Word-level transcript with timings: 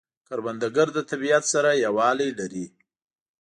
کروندګر 0.27 0.87
د 0.93 0.99
طبیعت 1.09 1.43
سره 1.53 1.69
یووالی 1.85 2.29
لري 2.39 2.65